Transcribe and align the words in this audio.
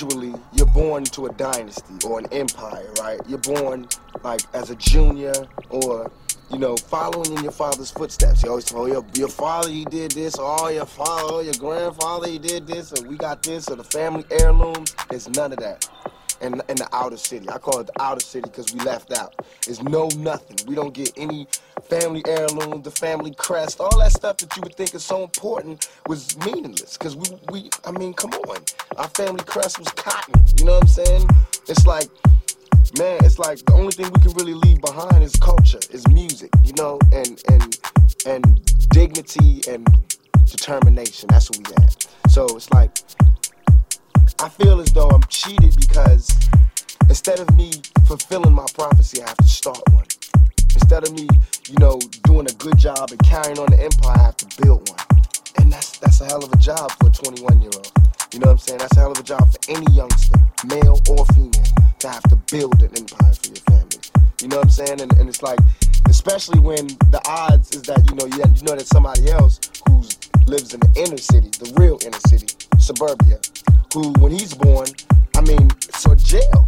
usually 0.00 0.34
you're 0.52 0.66
born 0.66 1.04
to 1.04 1.26
a 1.26 1.32
dynasty 1.34 2.06
or 2.06 2.18
an 2.18 2.26
empire, 2.30 2.86
right? 3.00 3.18
You're 3.26 3.38
born 3.38 3.88
like 4.22 4.42
as 4.52 4.70
a 4.70 4.76
junior 4.76 5.32
or 5.70 6.10
you 6.50 6.58
know, 6.58 6.76
following 6.76 7.36
in 7.36 7.42
your 7.42 7.52
father's 7.52 7.90
footsteps. 7.90 8.42
You 8.44 8.50
always 8.50 8.66
tell 8.66 8.82
oh, 8.82 8.86
your, 8.86 9.04
your 9.14 9.28
father, 9.28 9.68
he 9.68 9.84
did 9.84 10.12
this, 10.12 10.36
or 10.36 10.56
oh, 10.60 10.68
your 10.68 10.86
father, 10.86 11.34
or 11.34 11.42
your 11.42 11.54
grandfather, 11.54 12.28
he 12.28 12.38
did 12.38 12.68
this, 12.68 12.92
or 12.92 13.04
we 13.04 13.16
got 13.16 13.42
this, 13.42 13.68
or 13.68 13.74
the 13.74 13.82
family 13.82 14.24
heirlooms. 14.30 14.94
There's 15.10 15.28
none 15.28 15.52
of 15.52 15.58
that 15.58 15.88
in, 16.40 16.54
in 16.68 16.76
the 16.76 16.88
outer 16.92 17.16
city. 17.16 17.48
I 17.48 17.58
call 17.58 17.80
it 17.80 17.86
the 17.86 18.02
outer 18.02 18.24
city 18.24 18.48
because 18.48 18.72
we 18.72 18.80
left 18.80 19.12
out. 19.12 19.34
It's 19.66 19.82
no 19.82 20.08
nothing. 20.16 20.56
We 20.66 20.74
don't 20.74 20.94
get 20.94 21.12
any 21.16 21.46
family 21.88 22.22
heirloom, 22.26 22.82
the 22.82 22.90
family 22.90 23.32
crest, 23.34 23.80
all 23.80 23.98
that 23.98 24.12
stuff 24.12 24.38
that 24.38 24.54
you 24.56 24.62
would 24.62 24.74
think 24.74 24.94
is 24.94 25.04
so 25.04 25.22
important 25.22 25.88
was 26.06 26.36
meaningless. 26.38 26.96
Because 26.96 27.16
we, 27.16 27.28
we, 27.50 27.70
I 27.84 27.92
mean, 27.92 28.14
come 28.14 28.32
on. 28.32 28.58
Our 28.96 29.08
family 29.08 29.44
crest 29.44 29.78
was 29.78 29.88
cotton. 29.88 30.34
You 30.58 30.64
know 30.64 30.74
what 30.74 30.82
I'm 30.82 30.88
saying? 30.88 31.28
It's 31.68 31.86
like, 31.86 32.08
man, 32.98 33.24
it's 33.24 33.38
like 33.38 33.58
the 33.64 33.72
only 33.74 33.92
thing 33.92 34.10
we 34.12 34.20
can 34.20 34.32
really 34.32 34.54
leave 34.54 34.80
behind 34.80 35.22
is 35.22 35.36
culture, 35.36 35.80
is 35.90 36.06
music, 36.08 36.50
you 36.64 36.72
know, 36.74 36.98
and 37.12 37.42
and 37.48 37.78
and 38.26 38.88
dignity 38.90 39.62
and 39.68 39.86
determination. 40.44 41.28
That's 41.28 41.50
what 41.50 41.68
we 41.68 41.74
had. 41.82 42.06
So 42.30 42.44
it's 42.56 42.70
like 42.70 42.96
I 44.38 44.48
feel 44.48 44.80
as 44.80 44.92
though 44.92 45.08
I'm 45.08 45.22
cheated 45.24 45.75
instead 47.26 47.48
of 47.48 47.56
me 47.56 47.72
fulfilling 48.06 48.54
my 48.54 48.64
prophecy, 48.72 49.20
I 49.20 49.26
have 49.26 49.36
to 49.38 49.48
start 49.48 49.82
one. 49.90 50.06
Instead 50.74 51.02
of 51.02 51.12
me, 51.12 51.26
you 51.66 51.74
know, 51.80 51.98
doing 52.22 52.46
a 52.46 52.54
good 52.54 52.78
job 52.78 53.10
and 53.10 53.18
carrying 53.24 53.58
on 53.58 53.66
the 53.66 53.82
empire, 53.82 54.14
I 54.14 54.22
have 54.30 54.36
to 54.36 54.62
build 54.62 54.88
one. 54.88 55.00
And 55.58 55.72
that's 55.72 55.98
that's 55.98 56.20
a 56.20 56.26
hell 56.26 56.44
of 56.44 56.52
a 56.52 56.56
job 56.56 56.92
for 56.92 57.08
a 57.08 57.10
21 57.10 57.60
year 57.60 57.72
old. 57.74 57.90
You 58.32 58.38
know 58.38 58.46
what 58.46 58.52
I'm 58.52 58.58
saying? 58.58 58.78
That's 58.78 58.96
a 58.96 59.00
hell 59.00 59.10
of 59.10 59.18
a 59.18 59.24
job 59.24 59.42
for 59.50 59.58
any 59.66 59.90
youngster, 59.90 60.38
male 60.70 61.02
or 61.10 61.26
female, 61.34 61.66
to 61.98 62.08
have 62.08 62.22
to 62.30 62.36
build 62.46 62.80
an 62.80 62.94
empire 62.94 63.34
for 63.34 63.48
your 63.50 63.64
family. 63.74 63.98
You 64.40 64.46
know 64.46 64.58
what 64.58 64.66
I'm 64.66 64.70
saying? 64.70 65.00
And, 65.00 65.12
and 65.18 65.28
it's 65.28 65.42
like, 65.42 65.58
especially 66.08 66.60
when 66.60 66.86
the 67.10 67.20
odds 67.26 67.74
is 67.74 67.82
that, 67.90 68.06
you 68.06 68.14
know, 68.14 68.26
you, 68.30 68.38
you 68.54 68.62
know 68.62 68.78
that 68.78 68.86
somebody 68.86 69.32
else 69.32 69.58
who 69.88 69.98
lives 70.46 70.74
in 70.74 70.78
the 70.78 70.92
inner 70.94 71.18
city, 71.18 71.50
the 71.58 71.74
real 71.74 71.98
inner 72.06 72.22
city, 72.30 72.54
suburbia, 72.78 73.40
who, 73.92 74.14
when 74.22 74.30
he's 74.30 74.54
born, 74.54 74.86
I 75.34 75.40
mean, 75.40 75.74
so 75.90 76.14
jail 76.14 76.65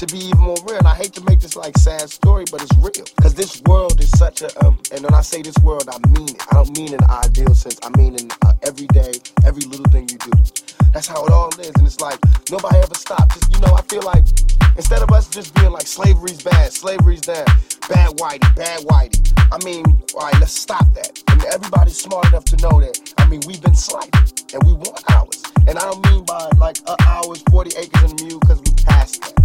to 0.00 0.06
be 0.06 0.24
even 0.24 0.38
more 0.38 0.56
real. 0.64 0.78
And 0.78 0.88
I 0.88 0.94
hate 0.94 1.12
to 1.12 1.24
make 1.24 1.40
this 1.40 1.56
like 1.56 1.76
sad 1.76 2.08
story, 2.08 2.46
but 2.50 2.62
it's 2.62 2.74
real. 2.76 3.04
Because 3.16 3.34
this 3.34 3.60
world 3.66 4.00
is 4.00 4.10
such 4.18 4.40
a, 4.40 4.48
um, 4.64 4.78
and 4.92 5.04
when 5.04 5.12
I 5.12 5.20
say 5.20 5.42
this 5.42 5.56
world, 5.62 5.90
I 5.92 5.98
mean 6.08 6.26
it. 6.26 6.40
I 6.50 6.54
don't 6.54 6.74
mean 6.74 6.94
in 6.94 7.04
an 7.04 7.10
ideal 7.10 7.54
sense. 7.54 7.78
I 7.82 7.90
mean 7.98 8.16
in 8.16 8.30
uh, 8.40 8.54
every 8.62 8.86
day, 8.86 9.12
every 9.44 9.60
little 9.68 9.84
thing 9.92 10.08
you 10.08 10.16
do. 10.16 10.30
That's 10.94 11.06
how 11.06 11.26
it 11.26 11.32
all 11.32 11.50
is. 11.60 11.72
And 11.76 11.86
it's 11.86 12.00
like, 12.00 12.18
nobody 12.50 12.78
ever 12.78 12.94
stops. 12.94 13.34
Just, 13.34 13.52
you 13.52 13.60
know, 13.60 13.74
I 13.74 13.82
feel 13.82 14.00
like 14.00 14.24
instead 14.74 15.02
of 15.02 15.10
us 15.10 15.28
just 15.28 15.54
being 15.56 15.70
like 15.70 15.86
slavery's 15.86 16.42
bad, 16.42 16.72
slavery's 16.72 17.20
bad, 17.20 17.46
bad 17.86 18.16
whitey, 18.16 18.56
bad 18.56 18.80
whitey. 18.86 19.20
I 19.52 19.62
mean, 19.62 19.84
all 20.14 20.22
right, 20.22 20.40
let's 20.40 20.52
stop 20.52 20.94
that. 20.94 21.22
And 21.28 21.44
everybody's 21.44 21.98
smart 21.98 22.26
enough 22.28 22.46
to 22.46 22.56
know 22.56 22.80
that, 22.80 22.96
I 23.18 23.28
mean, 23.28 23.42
we've 23.46 23.60
been 23.60 23.76
slighted 23.76 24.14
and 24.54 24.62
we 24.62 24.72
want 24.72 25.02
ours. 25.10 25.42
And 25.68 25.78
I 25.78 25.82
don't 25.82 26.02
mean 26.10 26.24
by 26.24 26.48
like 26.56 26.78
uh, 26.86 26.96
ours, 27.06 27.44
40 27.50 27.76
acres 27.76 28.10
and 28.10 28.18
a 28.18 28.24
mule, 28.24 28.40
because 28.40 28.60
we 28.60 28.72
passed 28.82 29.20
that. 29.20 29.39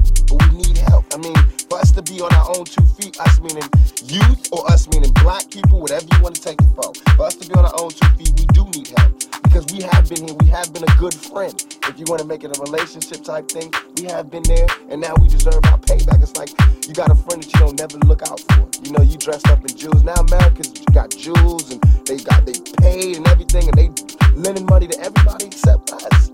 Be 2.05 2.21
on 2.21 2.33
our 2.33 2.49
own 2.55 2.65
two 2.65 2.85
feet, 2.95 3.19
us 3.19 3.39
meaning 3.41 3.67
youth 4.05 4.47
or 4.51 4.69
us 4.71 4.87
meaning 4.89 5.11
black 5.23 5.49
people, 5.49 5.81
whatever 5.81 6.05
you 6.11 6.21
want 6.21 6.35
to 6.35 6.41
take 6.41 6.61
it 6.61 6.69
for. 6.75 6.93
For 7.17 7.25
us 7.25 7.35
to 7.35 7.47
be 7.47 7.53
on 7.55 7.65
our 7.65 7.75
own 7.79 7.89
two 7.89 8.07
feet, 8.15 8.31
we 8.37 8.45
do 8.53 8.63
need 8.77 8.87
help. 8.95 9.11
Because 9.43 9.65
we 9.73 9.81
have 9.81 10.07
been 10.09 10.27
here, 10.27 10.35
we 10.39 10.47
have 10.47 10.71
been 10.73 10.83
a 10.83 10.95
good 10.97 11.13
friend. 11.13 11.53
If 11.87 11.97
you 11.97 12.05
want 12.07 12.21
to 12.21 12.27
make 12.27 12.43
it 12.43 12.55
a 12.55 12.61
relationship 12.61 13.23
type 13.23 13.49
thing, 13.49 13.71
we 13.97 14.05
have 14.05 14.29
been 14.29 14.43
there, 14.43 14.67
and 14.89 15.01
now 15.01 15.13
we 15.19 15.27
deserve 15.27 15.63
our 15.65 15.79
payback. 15.79 16.21
It's 16.21 16.35
like 16.35 16.51
you 16.87 16.93
got 16.93 17.09
a 17.09 17.15
friend 17.15 17.41
that 17.41 17.51
you 17.53 17.59
don't 17.59 17.79
never 17.79 17.97
look 18.05 18.21
out 18.23 18.39
for. 18.51 18.69
You 18.83 18.91
know, 18.91 19.01
you 19.01 19.17
dressed 19.17 19.47
up 19.47 19.61
in 19.61 19.75
jewels. 19.75 20.03
Now 20.03 20.15
Americans 20.15 20.79
got 20.93 21.09
jewels 21.09 21.71
and 21.71 21.81
they 22.05 22.17
got 22.17 22.45
they 22.45 22.59
paid 22.81 23.17
and 23.17 23.27
everything, 23.27 23.67
and 23.67 23.77
they 23.77 23.89
lending 24.35 24.65
money 24.65 24.87
to 24.87 24.99
everybody 24.99 25.45
except 25.47 25.91
us. 25.93 26.27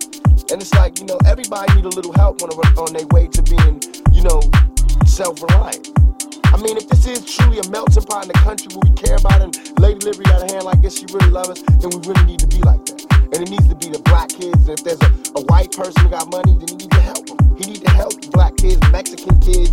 And 0.52 0.62
it's 0.62 0.74
like, 0.74 1.00
you 1.00 1.06
know, 1.06 1.18
everybody 1.26 1.74
need 1.76 1.86
a 1.86 1.96
little 1.96 2.12
help 2.14 2.42
on, 2.44 2.50
on 2.50 2.92
their 2.92 3.08
way 3.08 3.28
to 3.28 3.42
being, 3.44 3.82
you 4.12 4.22
know, 4.22 4.41
self-reliant. 5.22 5.94
I 6.46 6.58
mean, 6.58 6.78
if 6.78 6.90
this 6.90 7.06
is 7.06 7.22
truly 7.24 7.60
a 7.60 7.70
melting 7.70 8.02
pot 8.10 8.26
in 8.26 8.30
the 8.34 8.40
country 8.42 8.74
where 8.74 8.90
we 8.90 8.98
care 8.98 9.18
about 9.22 9.38
it 9.38 9.54
and 9.54 9.80
Lady 9.80 10.02
Liberty 10.02 10.26
got 10.26 10.42
a 10.42 10.52
hand 10.52 10.66
like 10.66 10.82
this, 10.82 10.98
she 10.98 11.06
really 11.14 11.30
love 11.30 11.46
us, 11.46 11.62
then 11.62 11.94
we 11.94 12.02
really 12.10 12.26
need 12.26 12.40
to 12.40 12.48
be 12.48 12.58
like 12.66 12.82
that. 12.90 13.06
And 13.30 13.38
it 13.38 13.50
needs 13.54 13.70
to 13.70 13.76
be 13.76 13.94
the 13.94 14.02
black 14.10 14.30
kids. 14.30 14.66
And 14.66 14.74
if 14.74 14.82
there's 14.82 14.98
a, 15.06 15.12
a 15.38 15.42
white 15.46 15.72
person 15.78 16.02
who 16.02 16.10
got 16.10 16.26
money, 16.34 16.58
then 16.58 16.74
he 16.74 16.76
need 16.76 16.90
to 16.90 17.02
help 17.06 17.22
them. 17.30 17.38
He 17.54 17.70
need 17.70 17.86
to 17.86 17.92
help 17.94 18.18
black 18.34 18.58
kids, 18.58 18.82
Mexican 18.90 19.38
kids, 19.46 19.71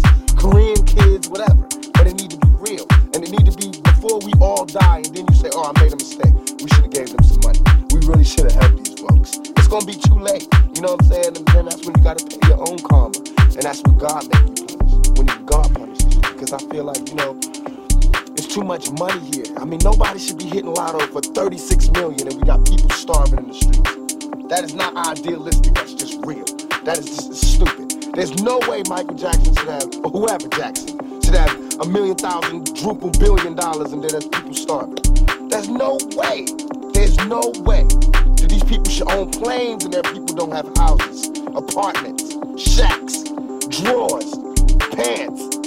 Because 16.39 16.53
I 16.53 16.59
feel 16.71 16.85
like, 16.85 17.09
you 17.09 17.17
know, 17.17 17.37
it's 18.37 18.47
too 18.47 18.63
much 18.63 18.93
money 18.93 19.19
here. 19.35 19.47
I 19.57 19.65
mean, 19.65 19.81
nobody 19.83 20.21
should 20.21 20.39
be 20.39 20.45
hitting 20.45 20.73
lotto 20.73 21.05
for 21.09 21.21
36 21.21 21.91
million 21.91 22.29
and 22.29 22.37
we 22.37 22.43
got 22.43 22.65
people 22.65 22.91
starving 22.91 23.41
in 23.41 23.49
the 23.49 23.55
streets. 23.55 24.49
That 24.49 24.63
is 24.63 24.73
not 24.73 24.95
idealistic, 24.97 25.75
that's 25.75 25.95
just 25.95 26.25
real. 26.25 26.45
That 26.85 26.99
is 26.99 27.07
just 27.07 27.55
stupid. 27.55 28.15
There's 28.15 28.41
no 28.41 28.61
way 28.69 28.85
Michael 28.89 29.17
Jackson 29.17 29.53
should 29.57 29.69
have, 29.69 29.89
or 30.05 30.11
whoever 30.13 30.47
Jackson, 30.47 31.21
should 31.23 31.35
have 31.35 31.51
a 31.81 31.89
million 31.89 32.15
thousand, 32.15 32.67
druple 32.69 33.11
billion 33.19 33.57
dollars 33.57 33.93
and 33.93 34.05
then 34.05 34.13
there's 34.13 34.29
people 34.29 34.55
starving. 34.55 35.49
There's 35.49 35.69
no 35.69 35.99
way. 36.15 36.47
There's 36.95 37.17
no 37.27 37.53
way 37.67 37.83
that 37.83 38.47
these 38.49 38.63
people 38.63 38.89
should 38.93 39.11
own 39.11 39.33
planes 39.33 39.85
and 39.85 39.93
their 39.93 40.03
people 40.03 40.37
don't 40.37 40.53
have 40.53 40.71
houses, 40.77 41.31
apartments, 41.57 42.31
shacks, 42.63 43.25
drawers, 43.75 44.39
pants. 44.95 45.58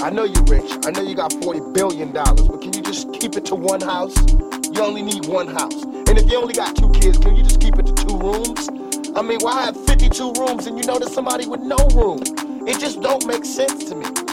I 0.00 0.10
know 0.10 0.24
you're 0.24 0.44
rich. 0.44 0.70
I 0.84 0.90
know 0.90 1.00
you 1.02 1.14
got 1.14 1.30
$40 1.30 1.72
billion, 1.72 2.12
but 2.12 2.60
can 2.60 2.72
you 2.72 2.82
just 2.82 3.12
keep 3.14 3.36
it 3.36 3.46
to 3.46 3.54
one 3.54 3.80
house? 3.80 4.14
You 4.72 4.82
only 4.82 5.02
need 5.02 5.26
one 5.26 5.48
house. 5.48 5.82
And 5.84 6.18
if 6.18 6.30
you 6.30 6.36
only 6.36 6.52
got 6.52 6.76
two 6.76 6.90
kids, 6.90 7.18
can 7.18 7.34
you 7.34 7.42
just 7.42 7.60
keep 7.60 7.78
it 7.78 7.86
to 7.86 7.94
two 7.94 8.18
rooms? 8.18 8.68
I 9.16 9.22
mean, 9.22 9.38
why 9.40 9.64
have 9.64 9.76
52 9.86 10.34
rooms 10.34 10.66
and 10.66 10.78
you 10.78 10.84
know 10.84 10.98
there's 10.98 11.14
somebody 11.14 11.46
with 11.46 11.60
no 11.60 11.78
room? 11.94 12.18
It 12.68 12.78
just 12.78 13.00
don't 13.00 13.26
make 13.26 13.44
sense 13.44 13.84
to 13.84 13.94
me. 13.94 14.25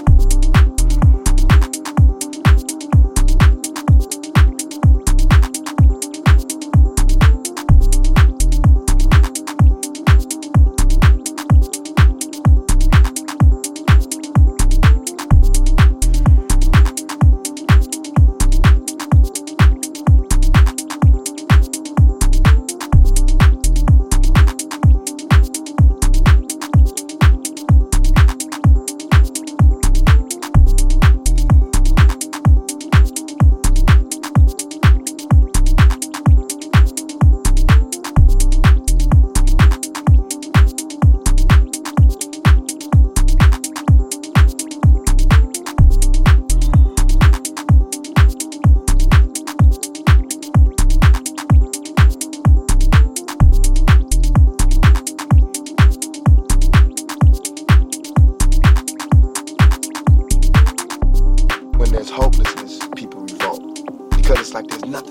Not 64.94 65.08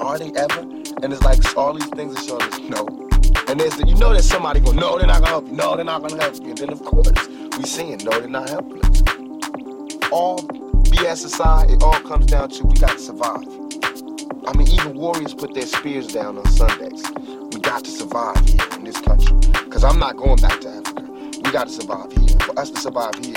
Are 0.00 0.18
they 0.18 0.32
ever? 0.32 0.60
And 1.02 1.12
it's 1.12 1.22
like 1.22 1.56
all 1.56 1.72
these 1.74 1.86
things 1.90 2.16
are 2.16 2.22
showing 2.22 2.42
us, 2.42 2.58
no. 2.60 2.86
And 3.48 3.60
there's 3.60 3.78
you 3.78 3.94
know 3.94 4.12
that 4.12 4.24
somebody 4.24 4.60
goes, 4.60 4.74
no, 4.74 4.98
they're 4.98 5.06
not 5.06 5.20
gonna 5.20 5.28
help 5.28 5.46
you. 5.46 5.52
No, 5.52 5.76
they're 5.76 5.84
not 5.84 6.02
gonna 6.02 6.20
help 6.20 6.34
you. 6.42 6.48
And 6.48 6.58
then 6.58 6.72
of 6.72 6.82
course, 6.84 7.12
we 7.56 7.64
seeing 7.64 7.98
no, 7.98 8.10
they're 8.10 8.28
not 8.28 8.48
helping 8.48 8.84
us. 8.84 9.02
All 10.10 10.38
BS 10.38 11.24
aside, 11.24 11.70
it 11.70 11.82
all 11.82 12.00
comes 12.00 12.26
down 12.26 12.48
to 12.50 12.64
we 12.64 12.76
gotta 12.76 12.98
survive. 12.98 13.44
I 14.46 14.56
mean, 14.56 14.68
even 14.68 14.94
warriors 14.94 15.34
put 15.34 15.54
their 15.54 15.66
spears 15.66 16.08
down 16.08 16.38
on 16.38 16.46
Sundays. 16.46 17.04
We 17.52 17.60
got 17.60 17.84
to 17.84 17.90
survive 17.90 18.44
here 18.46 18.66
in 18.74 18.84
this 18.84 19.00
country. 19.00 19.36
Because 19.64 19.84
I'm 19.84 19.98
not 19.98 20.16
going 20.16 20.36
back 20.36 20.60
to 20.62 20.68
Africa. 20.68 21.09
We 21.50 21.54
got 21.54 21.66
to 21.66 21.72
survive 21.72 22.12
here. 22.12 22.38
For 22.38 22.56
us 22.60 22.70
to 22.70 22.80
survive 22.80 23.16
here, 23.16 23.34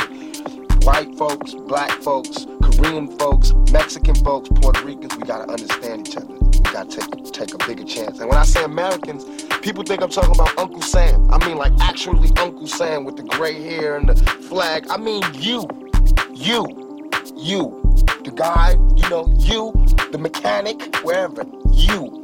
white 0.83 1.15
folks, 1.18 1.56
black 1.56 1.89
folks, 2.04 2.45
Korean 2.62 3.07
folks, 3.18 3.54
Mexican 3.71 4.13
folks, 4.13 4.50
Puerto 4.50 4.86
Ricans, 4.86 5.18
we 5.18 5.24
got 5.24 5.44
to 5.44 5.51
understand 5.51 6.07
each 6.07 6.15
other. 6.15 6.27
We 6.27 6.60
got 6.60 6.92
to 6.92 7.00
take, 7.00 7.33
take 7.33 7.54
a 7.56 7.68
bigger 7.68 7.83
chance. 7.83 8.19
And 8.19 8.30
when 8.30 8.38
I 8.38 8.44
say 8.44 8.63
Americans, 8.63 9.25
people 9.63 9.83
think 9.83 10.04
I'm 10.04 10.12
talking 10.12 10.36
about 10.36 10.56
Uncle 10.60 10.83
Sam. 10.83 11.27
I 11.31 11.44
mean, 11.44 11.57
like, 11.57 11.74
actually 11.80 12.30
Uncle 12.38 12.68
Sam 12.68 13.04
with 13.04 13.18
the 13.18 13.24
gray 13.24 13.60
hair 13.60 13.98
and 13.98 14.07
the 14.07 14.15
flag. 14.15 14.86
I 14.92 14.98
mean, 14.98 15.24
you. 15.33 15.68
You. 16.36 17.10
You. 17.36 17.95
The 18.25 18.31
guy, 18.36 18.74
you 18.95 19.10
know, 19.10 19.25
you, 19.39 19.74
the 20.12 20.19
mechanic, 20.19 20.98
wherever. 20.98 21.48
You. 21.71 22.21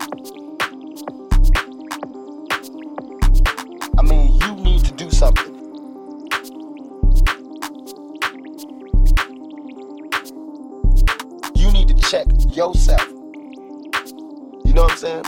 Check 12.09 12.25
yourself. 12.55 13.07
You 14.65 14.73
know 14.73 14.81
what 14.81 14.93
I'm 14.93 14.97
saying? 14.97 15.25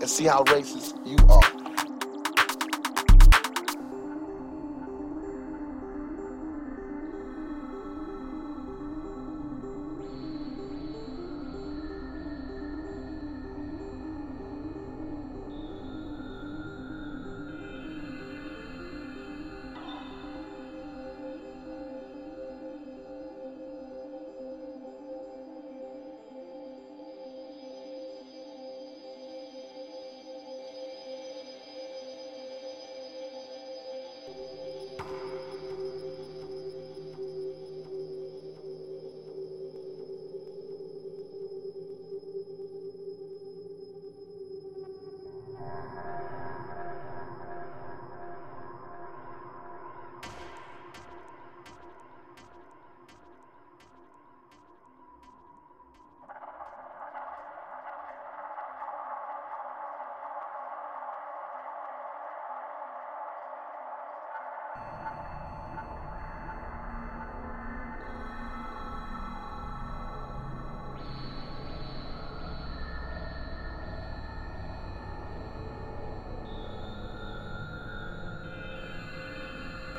And 0.00 0.10
see 0.10 0.26
how 0.26 0.44
racist 0.44 0.98
you 1.06 1.16
are. 1.30 1.57